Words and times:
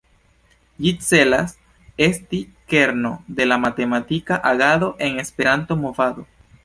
Ĝi 0.85 0.93
celas 1.07 1.51
esti 2.05 2.39
kerno 2.73 3.11
de 3.41 3.47
matematika 3.67 4.41
agado 4.53 4.91
en 5.09 5.21
Esperanto-movado. 5.27 6.27